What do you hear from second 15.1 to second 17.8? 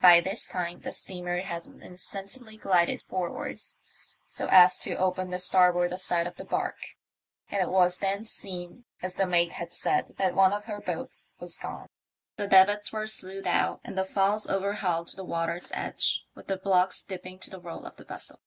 the water's edge with the blocks dipping to the